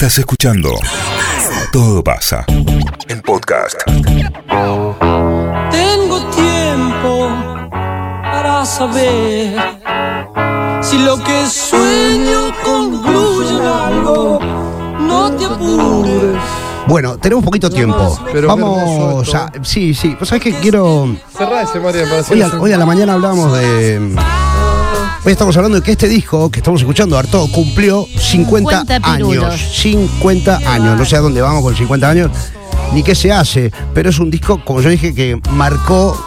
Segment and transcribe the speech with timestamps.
[0.00, 0.70] Estás escuchando
[1.72, 2.46] Todo pasa.
[3.06, 3.76] El podcast.
[5.70, 7.28] Tengo tiempo
[8.22, 9.60] para saber
[10.80, 14.40] si lo que sueño concluye en algo.
[15.00, 16.38] No te apures.
[16.86, 18.18] Bueno, tenemos poquito tiempo.
[18.32, 19.52] Pero Vamos qué hermoso a.
[19.62, 20.16] Sí, sí.
[20.18, 21.14] ¿Vos sabés que quiero.
[21.36, 24.16] Cerrá ese, María, Hoy a, hoy a la mañana hablábamos de.
[25.22, 29.44] Hoy estamos hablando de que este disco que estamos escuchando, Arto, cumplió 50, 50 pirulos.
[29.44, 29.60] años.
[29.74, 30.96] 50 años.
[30.96, 32.30] No sé a dónde vamos con 50 años,
[32.94, 36.18] ni qué se hace, pero es un disco, como yo dije, que marcó,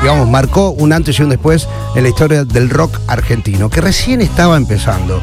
[0.00, 4.22] digamos, marcó un antes y un después en la historia del rock argentino, que recién
[4.22, 5.20] estaba empezando.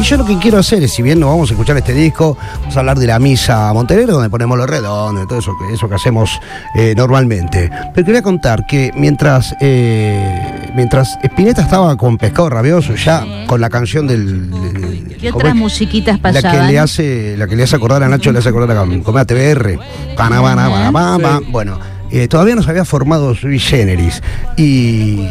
[0.00, 2.36] Y yo lo que quiero hacer es, si bien no vamos a escuchar este disco,
[2.60, 5.88] vamos a hablar de la misa Montenegro, donde ponemos los redondos, todo eso que, eso
[5.88, 6.38] que hacemos
[6.76, 7.68] eh, normalmente.
[7.94, 13.68] Pero quería contar que mientras, eh, mientras Spinetta estaba con Pescado Rabioso, ya con la
[13.70, 14.50] canción del...
[14.50, 15.58] del- ¿Qué ¿cómo otras es?
[15.58, 16.68] musiquitas La que pasaban?
[16.68, 19.24] le hace, la que le hace acordar a Nacho, le hace acordar a como a
[19.24, 19.80] TBR.
[20.16, 21.40] Pana, pana, pana, pa, pa.
[21.50, 21.80] Bueno,
[22.12, 24.22] eh, todavía no se había formado Sui Generis.
[24.56, 25.26] Y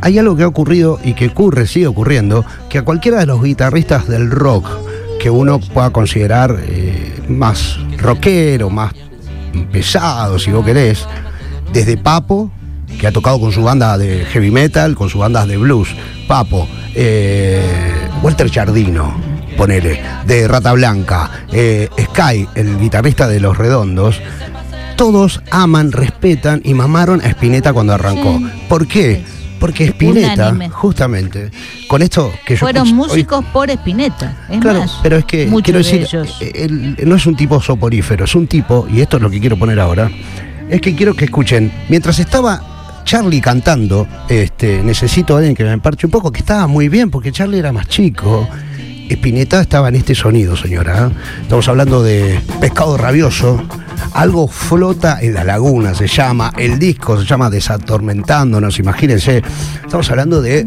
[0.00, 3.42] hay algo que ha ocurrido y que ocurre, sigue ocurriendo, que a cualquiera de los
[3.42, 4.68] guitarristas del rock
[5.18, 8.92] que uno pueda considerar eh, más rockero, más
[9.72, 11.06] pesado, si vos querés,
[11.72, 12.50] desde Papo,
[13.00, 15.88] que ha tocado con su banda de heavy metal, con sus bandas de blues,
[16.28, 17.62] Papo, eh,
[18.22, 19.14] Walter Jardino,
[19.56, 24.20] ponele, de Rata Blanca, eh, Sky, el guitarrista de Los Redondos,
[24.96, 28.40] todos aman, respetan y mamaron a Spinetta cuando arrancó.
[28.68, 29.24] ¿Por qué?
[29.64, 30.68] Porque Spinetta, Unánime.
[30.68, 31.50] justamente,
[31.88, 34.36] con esto que yo Fueron escucho hoy- músicos por Spinetta.
[34.50, 36.36] Es Claro, más, pero es que quiero de decir, ellos.
[36.42, 39.40] eh, él no es un tipo soporífero, es un tipo, y esto es lo que
[39.40, 40.10] quiero poner ahora,
[40.68, 45.72] es que quiero que escuchen, mientras estaba Charlie cantando, este, necesito a alguien que me
[45.72, 48.46] emparche un poco, que estaba muy bien, porque Charlie era más chico.
[49.10, 51.08] Spinetta estaba en este sonido, señora.
[51.08, 51.40] ¿eh?
[51.42, 53.62] Estamos hablando de pescado rabioso.
[54.12, 56.52] Algo flota en la laguna, se llama.
[56.56, 59.42] El disco se llama Desatormentándonos, imagínense.
[59.82, 60.66] Estamos hablando de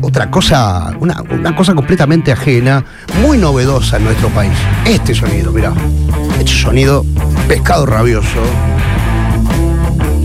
[0.00, 1.22] otra cosa, una,
[1.54, 2.84] cosa completamente ajena,
[3.22, 4.52] muy novedosa en nuestro país.
[4.84, 5.72] Este sonido, mirá.
[6.38, 7.04] Este sonido,
[7.46, 8.40] pescado rabioso.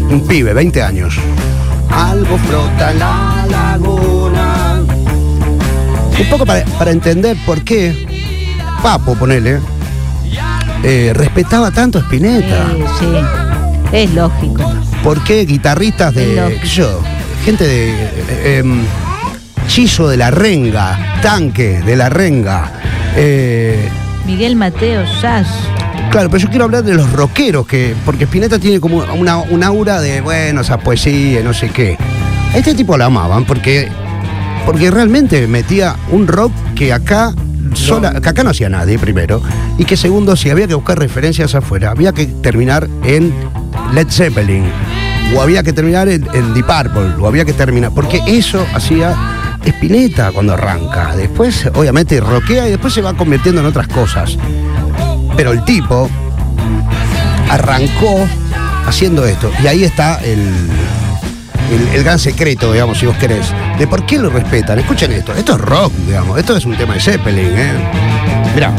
[0.09, 1.17] Un pibe, 20 años.
[1.89, 4.81] Algo flota en la laguna.
[6.19, 8.13] Un poco para, para entender por qué
[8.83, 9.61] Papo, ponele,
[10.83, 12.67] eh, respetaba tanto a Spinetta.
[12.71, 13.07] Eh, sí,
[13.91, 14.63] es lógico.
[15.03, 17.01] ¿Por qué guitarristas de, qué yo,
[17.45, 18.81] gente de eh, em,
[19.67, 22.71] Chizo de la Renga, Tanque de la Renga?
[23.15, 23.89] eh,
[24.25, 25.47] Miguel Mateo Sass.
[26.11, 29.63] claro, pero yo quiero hablar de los rockeros, que, porque Spinetta tiene como una, un
[29.63, 31.97] aura de, bueno, esa poesía, no sé qué.
[32.53, 33.89] A este tipo lo amaban porque,
[34.65, 37.33] porque realmente metía un rock que acá,
[37.75, 39.41] sola- que acá no hacía nadie, primero,
[39.77, 43.33] y que segundo, si había que buscar referencias afuera, había que terminar en
[43.93, 44.65] Led Zeppelin,
[45.35, 49.15] o había que terminar en, en Deep Purple, o había que terminar, porque eso hacía
[49.65, 51.15] Spinetta cuando arranca.
[51.15, 54.37] Después, obviamente, rockea y después se va convirtiendo en otras cosas.
[55.37, 56.09] Pero el tipo
[57.49, 58.27] arrancó
[58.85, 59.51] haciendo esto.
[59.63, 60.51] Y ahí está el,
[61.73, 63.47] el, el gran secreto, digamos, si vos querés,
[63.77, 64.79] de por qué lo respetan.
[64.79, 65.33] Escuchen esto.
[65.33, 66.37] Esto es rock, digamos.
[66.37, 67.71] Esto es un tema de Zeppelin, ¿eh?
[68.53, 68.71] Mirá.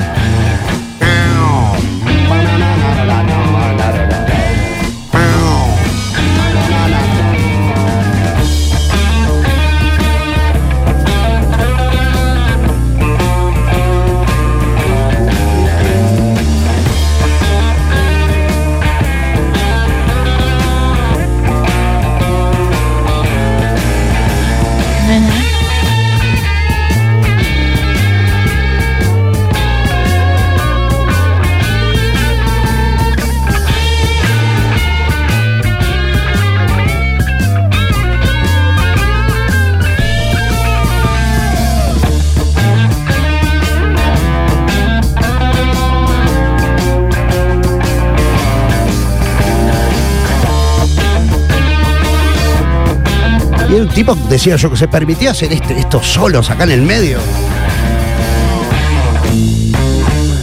[53.74, 56.82] Y el tipo decía yo que se permitía hacer este- estos solos acá en el
[56.82, 57.18] medio.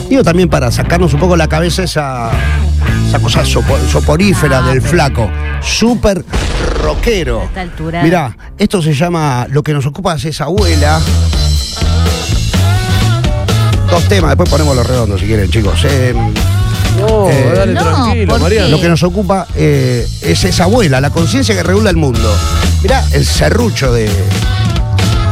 [0.09, 2.29] Digo también para sacarnos un poco la cabeza esa,
[3.07, 5.29] esa cosa sopo- soporífera del flaco.
[5.61, 6.25] Súper
[6.83, 7.39] rockero.
[7.39, 8.03] A esta altura.
[8.03, 10.99] Mirá, esto se llama Lo que nos ocupa es esa abuela.
[13.89, 15.79] Dos temas, después ponemos los redondos si quieren, chicos.
[15.85, 16.13] Eh,
[17.01, 21.97] Oh, eh, Lo que nos ocupa eh, es esa abuela, la conciencia que regula el
[21.97, 22.33] mundo.
[22.81, 24.09] Mirá el serrucho de,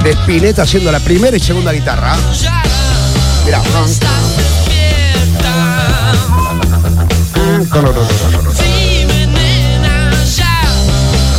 [0.04, 2.16] de Spinetta haciendo la primera y segunda guitarra.
[3.46, 3.62] Mirá.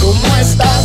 [0.00, 0.79] ¿Cómo estás?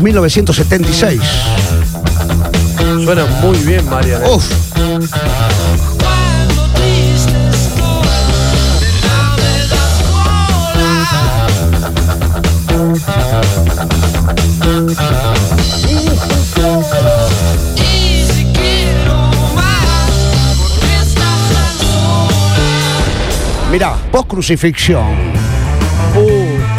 [0.00, 1.20] 1976.
[3.04, 4.22] Suena muy bien, Marian.
[4.22, 4.28] ¿eh?
[4.28, 4.50] Uf,
[23.70, 25.32] mirá, post crucifixión.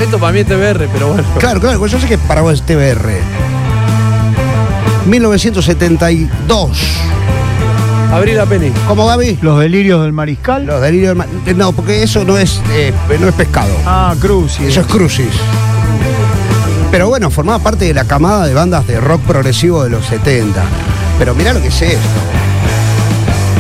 [0.02, 1.24] Esto para mí es TBR, pero bueno.
[1.40, 3.20] Claro, claro, pues yo sé que para vos es TBR.
[5.08, 6.80] 1972.
[8.12, 8.72] Abrí la penny.
[8.88, 9.40] ¿Cómo, Gaby?
[9.42, 10.66] Los delirios del mariscal.
[10.66, 13.72] Los delirios del ma- No, porque eso no es, eh, no es pescado.
[13.86, 14.54] Ah, Cruz.
[14.54, 14.66] sí.
[14.66, 15.28] Eso es Crucis.
[16.92, 20.64] Pero bueno, formaba parte de la camada de bandas de rock progresivo de los 70.
[21.20, 22.00] Pero mirá lo que es esto.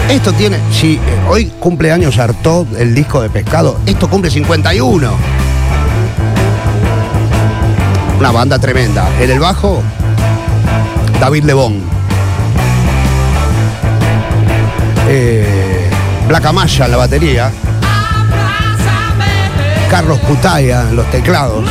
[0.09, 0.57] Esto tiene.
[0.71, 0.99] Si eh,
[1.29, 5.11] hoy cumple años Artaud, el disco de pescado, esto cumple 51.
[8.19, 9.07] Una banda tremenda.
[9.21, 9.81] En el bajo,
[11.21, 11.81] David Lebón.
[15.07, 15.89] Eh,
[16.27, 17.49] Black Amaya en la batería.
[19.89, 21.63] Carlos Putaya en los teclados.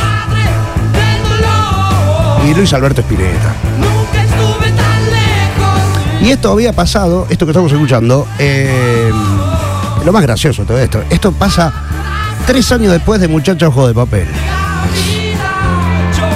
[2.47, 3.53] Y Luis Alberto lejos.
[6.21, 9.11] Y esto había pasado, esto que estamos escuchando, eh,
[10.03, 11.71] lo más gracioso de todo esto, esto pasa
[12.47, 14.27] tres años después de Muchachos Ojos de Papel.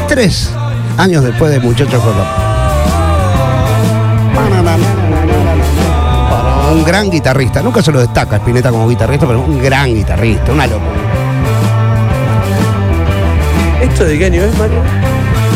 [0.08, 0.52] Tres
[0.98, 2.24] años después de Muchachos Papel.
[6.72, 10.66] Un gran guitarrista, nunca se lo destaca Spinetta como guitarrista, pero un gran guitarrista, una
[10.68, 10.92] locura.
[13.82, 14.82] ¿Esto de qué año es, Marian?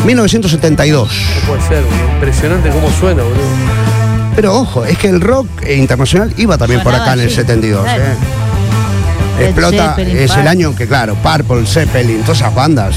[0.04, 1.08] 1972.
[1.08, 2.12] No puede ser, boludo.
[2.14, 3.38] impresionante cómo suena, boludo.
[4.36, 7.82] Pero ojo, es que el rock internacional iba también por acá en el así, 72.
[7.82, 8.02] claro.
[8.02, 8.06] ¿eh?
[9.38, 10.48] Led Explota, Zeppelin, es el Purple.
[10.50, 12.96] año que, claro, Purple, Zeppelin, todas esas bandas.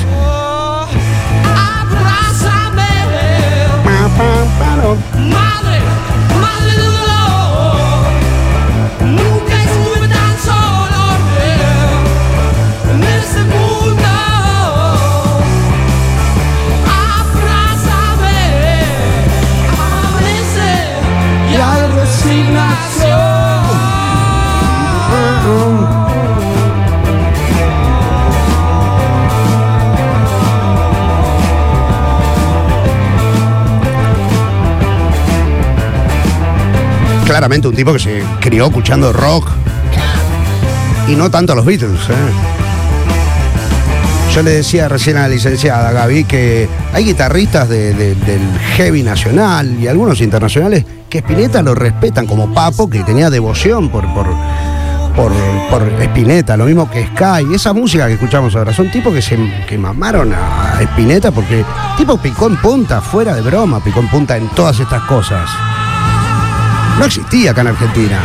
[37.72, 39.48] Un tipo que se crió escuchando rock.
[41.08, 42.00] Y no tanto a los Beatles.
[42.10, 42.14] ¿eh?
[44.36, 48.42] Yo le decía recién a la licenciada Gaby que hay guitarristas de- de- del
[48.76, 54.06] heavy nacional y algunos internacionales que Spinetta lo respetan, como Papo, que tenía devoción por,
[54.14, 54.28] por,
[55.16, 55.32] por,
[55.70, 57.54] por Spinetta, lo mismo que Sky.
[57.54, 59.38] Esa música que escuchamos ahora, son tipos que se
[59.68, 61.66] que mamaron a Spinetta porque
[61.98, 65.50] tipo picó en punta, fuera de broma, picó en punta en todas estas cosas.
[67.02, 68.20] No existía acá en Argentina.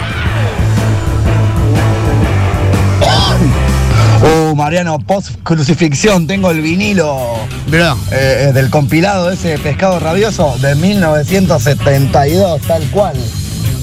[4.22, 7.38] Oh, Mariano, post crucifixión, tengo el vinilo
[7.70, 13.16] Mirá, eh, eh, del compilado de ese pescado rabioso de 1972, tal cual.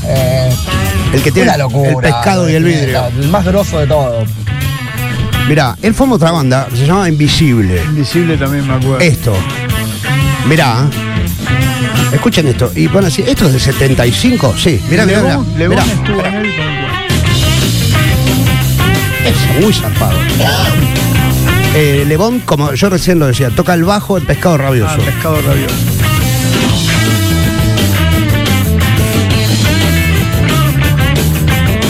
[0.05, 0.55] Eh,
[1.11, 1.89] el que tiene locura.
[1.89, 3.07] el pescado y el vidrio.
[3.19, 4.23] El más grosso de todo.
[5.49, 7.81] Mirá, él formó otra banda, se llama Invisible.
[7.81, 8.99] Invisible también me acuerdo.
[8.99, 9.33] Esto.
[10.47, 10.87] Mirá.
[12.11, 12.71] Escuchen esto.
[12.75, 14.55] Y van a decir, ¿esto es del 75?
[14.57, 15.31] Sí, mirá, mirá, mirá.
[15.37, 15.83] Lebón, Lebón mirá.
[15.93, 16.73] estuvo en él con
[19.25, 20.17] Es muy zarpado.
[21.75, 24.93] Eh, Lebón, como yo recién lo decía, toca el bajo el pescado rabioso.
[24.95, 25.75] ah, pescado rabioso.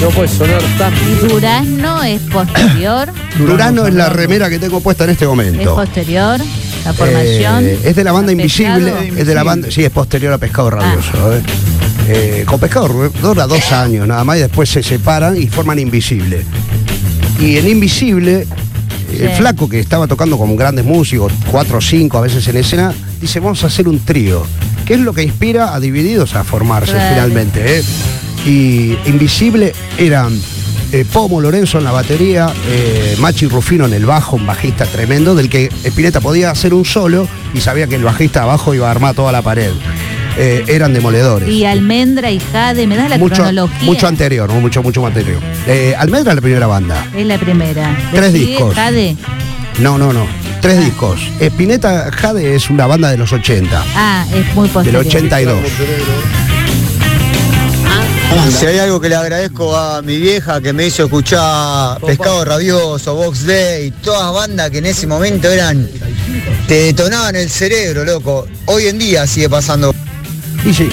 [0.02, 0.94] No puede sonar tan
[1.30, 3.10] Durazno es posterior.
[3.38, 5.76] Durano es la remera que tengo puesta en este es momento.
[5.76, 6.40] posterior.
[6.86, 7.66] La formación.
[7.66, 9.18] Eh, es de la banda Invisible, Pescado.
[9.20, 11.34] es de la banda, sí, es posterior a Pescado Rabioso.
[11.36, 11.42] eh.
[12.10, 15.80] Eh, con Pescado Rabioso dura dos años nada más y después se separan y forman
[15.80, 16.44] Invisible.
[17.40, 18.46] Y en Invisible,
[19.12, 19.36] el Sí.
[19.38, 23.40] flaco que estaba tocando con grandes músicos, cuatro o cinco a veces en escena, dice,
[23.40, 24.44] vamos a hacer un trío.
[24.86, 27.80] Que es lo que inspira a Divididos a formarse finalmente.
[27.80, 27.84] eh.
[28.46, 30.38] Y Invisible eran
[30.94, 35.36] eh, Pomo Lorenzo en la batería, eh, Machi Rufino en el bajo, un bajista tremendo,
[35.36, 38.92] del que Spinetta podía hacer un solo y sabía que el bajista abajo iba a
[38.92, 39.72] armar toda la pared.
[40.38, 41.48] Eh, eran demoledores.
[41.50, 43.84] Y Almendra y Jade, ¿me das la mucho, cronología?
[43.84, 45.40] mucho anterior, mucho, mucho más anterior.
[45.68, 47.06] Eh, Almendra es la primera banda.
[47.16, 47.96] Es la primera.
[48.12, 48.74] Tres ¿Le sigue discos.
[48.76, 49.16] Jade.
[49.80, 50.26] No, no, no.
[50.62, 50.82] Tres Ah.
[50.86, 51.20] discos.
[51.40, 55.06] Spinetta Jade es una banda de los 80, Ah, es muy del posterior.
[55.06, 55.58] 82.
[58.58, 63.16] Si hay algo que le agradezco a mi vieja que me hizo escuchar Pescado Rabioso,
[63.16, 65.88] Box Day, todas bandas que en ese momento eran
[66.68, 68.48] te detonaban el cerebro, loco.
[68.66, 69.94] Hoy en día sigue pasando.
[70.66, 70.90] Y sí.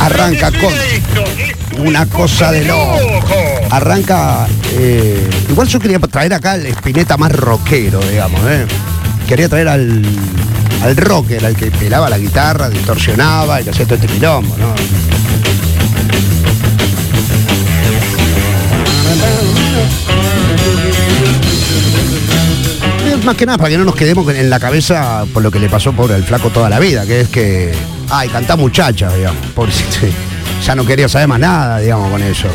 [0.00, 3.30] Arranca con una cosa de loco.
[3.70, 4.46] Arranca.
[4.72, 8.66] eh, igual yo quería traer acá al Spinetta más rockero, digamos, ¿eh?
[9.28, 10.02] Quería traer al,
[10.82, 14.74] al rocker, al que pelaba la guitarra, distorsionaba y que hacía todo este quilombo, ¿no?
[23.24, 25.68] Más que nada para que no nos quedemos en la cabeza por lo que le
[25.68, 27.72] pasó por el flaco toda la vida, que es que,
[28.08, 30.06] ay, cantá muchacha, digamos, pobrecito,
[30.64, 32.48] ya no quería saber más nada, digamos, con eso.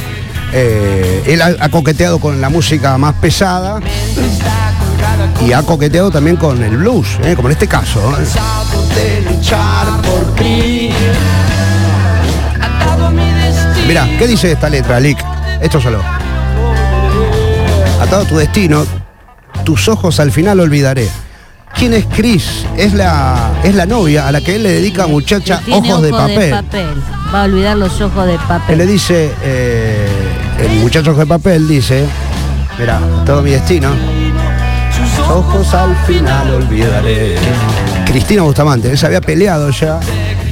[0.51, 3.79] Eh, él ha coqueteado con la música más pesada
[5.45, 7.35] y ha coqueteado también con el blues, ¿eh?
[7.35, 7.99] como en este caso.
[8.19, 8.25] ¿eh?
[13.87, 15.17] Mira, ¿qué dice esta letra, Lick?
[15.61, 16.01] Esto solo.
[18.01, 18.85] Atado a tu destino,
[19.65, 21.09] tus ojos al final olvidaré.
[21.75, 22.65] ¿Quién es Chris?
[22.77, 26.11] Es la, es la novia a la que él le dedica muchacha Que ojos de
[26.11, 26.53] papel.
[27.33, 28.87] Va a olvidar los ojos de Él le papel.
[28.87, 30.07] dice, eh,
[30.59, 32.05] el muchacho de papel dice,
[32.77, 33.89] mira, todo mi destino.
[35.15, 37.35] Tus ojos al final olvidaré.
[38.05, 39.99] Cristina Bustamante, él se había peleado ya.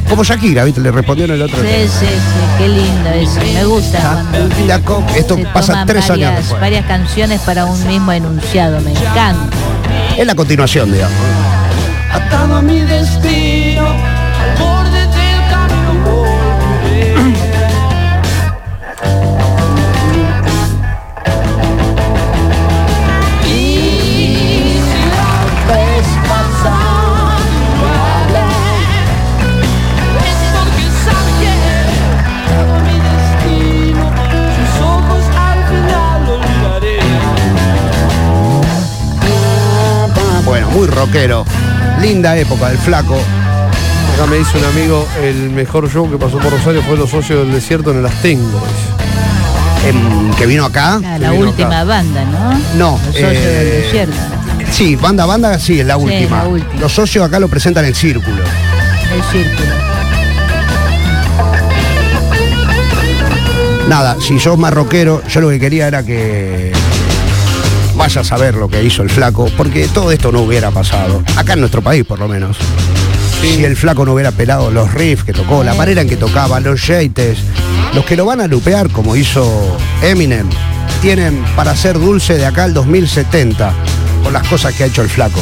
[0.10, 0.82] Como Shakira, ¿viste?
[0.82, 1.58] Le respondió en el otro.
[1.62, 2.12] Sí, sí, sí,
[2.58, 3.39] qué lindo eso.
[3.53, 4.24] Me gusta
[4.68, 6.60] La co- Esto se pasa tres años después.
[6.60, 8.82] varias canciones para un mismo enunciado.
[8.82, 9.56] Me encanta.
[10.18, 11.15] Es la continuación, digamos.
[12.12, 13.32] Atado a mi destino,
[41.05, 41.46] rockero.
[42.01, 43.15] Linda época del flaco.
[44.15, 47.43] Acá me dice un amigo, el mejor show que pasó por Rosario fue Los Socios
[47.46, 48.62] del Desierto en el Astengo.
[49.88, 51.00] em, que vino acá.
[51.03, 51.84] Ah, la vino última acá.
[51.86, 52.51] banda, ¿no?
[52.77, 53.39] No, Los socios eh,
[53.74, 54.15] del desierto.
[54.72, 56.43] Sí, banda banda, sí, es la Sí, última.
[56.43, 56.79] la última.
[56.81, 58.38] Los socios acá lo presentan en círculo.
[58.38, 59.72] El círculo.
[63.89, 66.71] Nada, si sos más rockero, yo lo que quería era que
[68.01, 71.22] vayas a ver lo que hizo el flaco, porque todo esto no hubiera pasado.
[71.36, 72.58] Acá en nuestro país, por lo menos.
[73.39, 76.60] Si el flaco no hubiera pelado los riffs que tocó, la manera en que tocaba,
[76.60, 77.38] los yates,
[77.93, 80.50] los que lo van a lupear, como hizo Eminem,
[81.00, 83.72] tienen para ser dulce de acá al 2070,
[84.24, 85.39] por las cosas que ha hecho el flaco.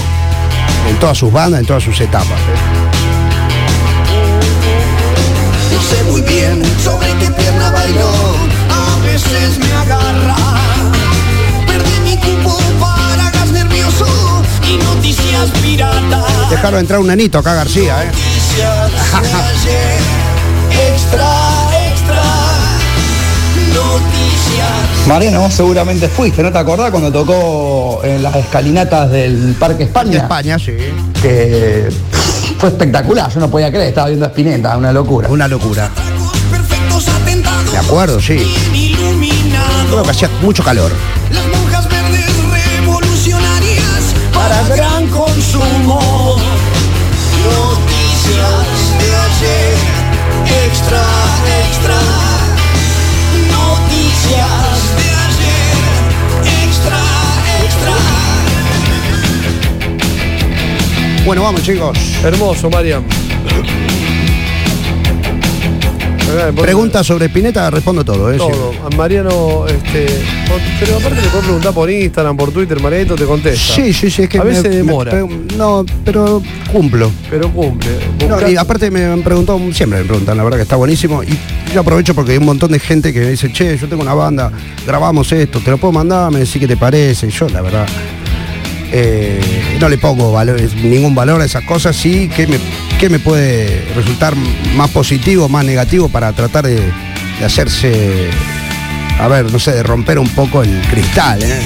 [0.90, 2.42] En todas sus bandas, en todas sus etapas.
[2.74, 2.79] No
[16.60, 18.12] Dejaron entrar un nenito acá, García, ¿eh?
[20.94, 21.30] Extra,
[21.88, 22.22] extra.
[23.74, 25.08] Noticias.
[25.08, 29.84] Mariano, vos seguramente fuiste, ¿no te acordás cuando tocó en las escalinatas del Parque De
[29.86, 30.18] España?
[30.18, 30.76] España, sí.
[31.22, 31.90] Que
[32.58, 35.30] fue espectacular, yo no podía creer, estaba viendo a Spinetta, una locura.
[35.30, 35.90] Una locura.
[37.72, 38.54] De acuerdo, sí.
[39.90, 40.92] Creo que hacía mucho calor.
[41.32, 46.39] Las monjas verdes revolucionarias para gran consumo.
[47.60, 48.68] Noticias
[49.00, 49.76] de ayer,
[50.66, 51.04] extra,
[51.62, 51.98] extra.
[53.52, 55.78] Noticias de ayer,
[56.64, 57.00] extra,
[57.66, 57.96] extra.
[61.26, 61.98] Bueno, vamos, chicos.
[62.24, 63.19] Hermoso, Mariam.
[66.56, 68.38] Preguntas sobre Pineta, respondo todo, ¿eh?
[68.38, 68.72] Todo.
[68.86, 70.06] A Mariano, este.
[70.80, 73.76] Pero aparte le puedo preguntar por Instagram, por Twitter, Marianito te contesta.
[73.76, 75.14] Sí, sí, sí, es que A veces me- demora.
[75.14, 77.12] me- no, pero cumplo.
[77.30, 77.90] Pero cumple.
[78.28, 81.24] No, y aparte me han preguntado, siempre me preguntan, la verdad que está buenísimo.
[81.24, 81.38] Y
[81.74, 84.14] yo aprovecho porque hay un montón de gente que me dice, che, yo tengo una
[84.14, 84.52] banda,
[84.86, 87.28] grabamos esto, te lo puedo mandar, me decís qué te parece.
[87.28, 87.86] Y yo, la verdad,
[88.92, 92.58] eh, no le pongo valor- ningún valor a esas cosas, sí, que me,
[93.00, 94.36] que me puede resultar
[94.76, 96.76] más positivo, más negativo para tratar de,
[97.40, 98.30] de hacerse,
[99.20, 101.60] a ver, no sé, de romper un poco el cristal, ¿eh?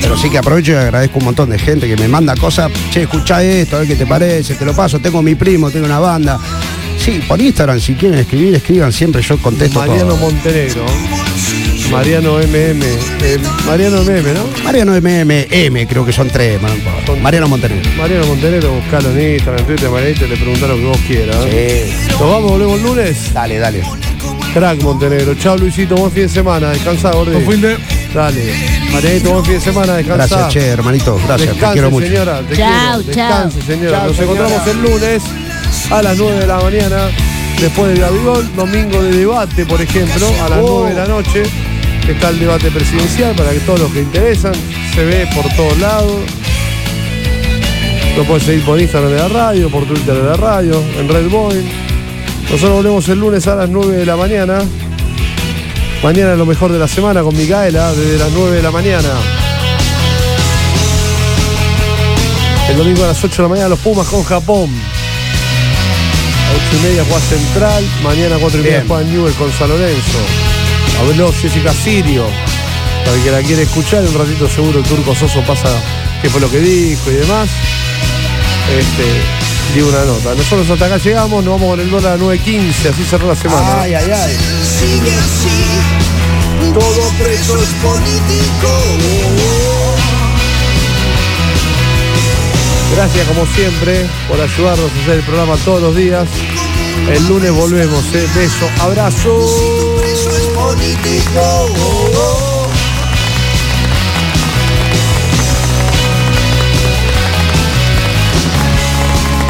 [0.00, 3.02] Pero sí que aprovecho y agradezco un montón de gente que me manda cosas, che,
[3.02, 5.98] escuchá esto, a ver qué te parece, te lo paso, tengo mi primo, tengo una
[6.00, 6.38] banda.
[6.98, 10.30] Sí, por Instagram, si quieren escribir, escriban siempre, yo contesto Mariano todo.
[10.30, 10.84] Montenegro.
[11.92, 12.82] Mariano MM.
[13.22, 14.64] eh, Mariano MM, ¿no?
[14.64, 16.72] Mariano MMM, creo que son tres, man,
[17.20, 17.88] Mariano Montenegro.
[17.98, 21.36] Mariano Montenegro, buscalo en Instagram, Twitter, Marianito, le preguntá lo que vos quieras.
[21.48, 21.92] ¿eh?
[21.92, 22.10] Sí.
[22.12, 23.32] Nos vamos, volvemos el lunes.
[23.34, 23.82] Dale, dale.
[24.54, 25.34] Crack Montenegro.
[25.34, 26.70] Chao Luisito, buen fin de semana.
[26.70, 27.32] Descansa, gordi.
[27.32, 27.76] Buen fin de-
[28.14, 28.52] Dale.
[28.92, 29.94] Marianito, buen fin de semana.
[29.94, 30.26] Descansa.
[30.36, 31.20] Gracias, che, hermanito.
[31.26, 32.06] Gracias, te quiero mucho.
[32.06, 32.40] señora.
[32.40, 33.14] Te Chao, quiero.
[33.14, 33.48] chao.
[33.48, 33.98] Descanse, señora.
[33.98, 34.32] Chao, Nos señora.
[34.48, 35.22] encontramos el lunes
[35.90, 36.96] a las 9 de la mañana.
[37.60, 40.80] Después del Gabigol, domingo de debate, por ejemplo, a las Oh.
[40.84, 41.42] 9 de la noche.
[42.08, 44.54] Está el debate presidencial para que todos los que interesan
[44.94, 46.20] se ve por todos lados.
[48.16, 51.28] Lo puedes seguir por Instagram de la radio, por Twitter de la radio, en Red
[51.28, 51.64] Boy.
[52.44, 54.58] Nosotros volvemos el lunes a las 9 de la mañana.
[56.02, 59.08] Mañana es lo mejor de la semana con Micaela desde las 9 de la mañana.
[62.68, 64.68] El domingo a las 8 de la mañana los Pumas con Japón.
[66.48, 67.84] A 8 y media juega Central.
[68.02, 70.51] Mañana a 4 y media juega Newell con San Lorenzo.
[71.00, 72.26] Habló Jessica Sirio.
[73.04, 75.68] Para el que la quiere escuchar, un ratito seguro el turco Soso pasa
[76.20, 77.48] qué fue lo que dijo y demás.
[78.78, 80.34] Este, dio una nota.
[80.34, 83.82] Nosotros hasta acá llegamos, nos vamos con el dólar a 9.15, así cerró la semana.
[83.82, 84.36] Ay, ay, ay.
[84.78, 89.52] Sigue así, todo preso es político.
[92.94, 96.28] Gracias como siempre por ayudarnos a hacer el programa todos los días.
[97.10, 98.04] El lunes volvemos.
[98.14, 98.26] ¿eh?
[98.34, 100.01] Beso, abrazo.
[100.72, 101.68] Político.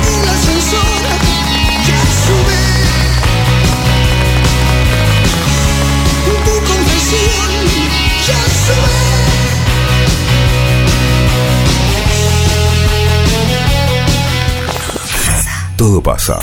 [0.02, 1.02] El ascensor
[1.86, 2.62] ya sube.
[6.24, 6.34] Tu
[6.66, 7.50] confesión
[8.26, 8.98] ya sube.
[15.76, 16.36] Todo pasa.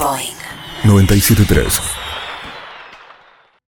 [0.86, 1.99] 973